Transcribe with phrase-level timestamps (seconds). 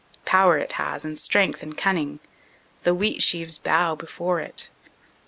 [0.25, 2.21] Power it has and strength and cunning;
[2.81, 4.67] the wheat sheaves bow before it.